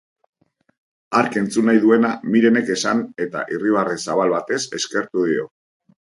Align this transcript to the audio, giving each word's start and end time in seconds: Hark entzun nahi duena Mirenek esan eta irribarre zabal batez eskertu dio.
Hark 1.19 1.37
entzun 1.41 1.69
nahi 1.71 1.81
duena 1.83 2.13
Mirenek 2.37 2.73
esan 2.77 3.05
eta 3.27 3.45
irribarre 3.59 4.01
zabal 4.09 4.35
batez 4.39 4.61
eskertu 4.81 5.29
dio. 5.31 5.47